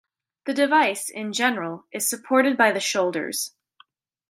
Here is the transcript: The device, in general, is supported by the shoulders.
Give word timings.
The 0.45 0.55
device, 0.55 1.09
in 1.11 1.31
general, 1.31 1.85
is 1.91 2.09
supported 2.09 2.57
by 2.57 2.71
the 2.71 2.79
shoulders. 2.79 3.53